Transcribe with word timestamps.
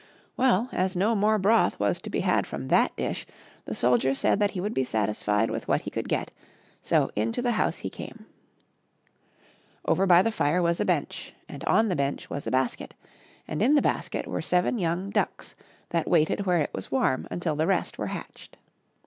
Well, 0.35 0.67
as 0.71 0.95
no 0.95 1.13
more 1.13 1.37
broth 1.37 1.79
was 1.79 2.01
to 2.01 2.09
be 2.09 2.21
had 2.21 2.47
from 2.47 2.69
that 2.69 2.95
dish, 2.95 3.23
the 3.65 3.75
soldier 3.75 4.15
said 4.15 4.39
that 4.39 4.49
he 4.49 4.59
would 4.59 4.73
be 4.73 4.83
satisfied 4.83 5.51
with 5.51 5.67
what 5.67 5.81
he 5.81 5.91
could 5.91 6.09
get: 6.09 6.31
so 6.81 7.11
into 7.15 7.39
the 7.39 7.51
house 7.51 7.77
he 7.77 7.89
came. 7.91 8.25
Over 9.85 10.07
by 10.07 10.23
the 10.23 10.31
fire 10.31 10.59
was 10.59 10.79
a 10.79 10.85
bench, 10.85 11.35
and 11.47 11.63
on 11.65 11.87
the 11.89 11.95
bench 11.95 12.31
was 12.31 12.47
a 12.47 12.51
basket, 12.51 12.95
and 13.47 13.61
in 13.61 13.75
the 13.75 13.81
30 13.81 13.87
HOW 13.87 13.93
ONE 13.93 13.93
TURNED 13.93 14.01
HIS 14.01 14.01
TROUBLE 14.01 14.01
TO 14.01 14.23
SOME 14.25 14.25
ACCOUNT. 14.25 14.27
basket 14.27 14.27
were 14.31 14.41
seven 14.41 14.79
young 14.79 15.09
ducks 15.27 15.55
that 15.91 16.09
waited 16.09 16.45
where 16.47 16.57
it 16.61 16.73
was 16.73 16.91
warm 16.91 17.27
until 17.29 17.55
the 17.55 17.67
rest 17.67 17.99
were 17.99 18.07
hatched. 18.07 18.57